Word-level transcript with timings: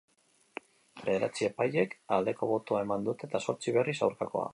Bederatzi 1.01 1.45
epailek 1.47 1.93
aldeko 2.17 2.49
botoa 2.53 2.81
eman 2.87 3.05
dute 3.09 3.29
eta 3.31 3.43
zortzik, 3.47 3.77
berriz, 3.81 3.97
aurkakoa. 4.09 4.49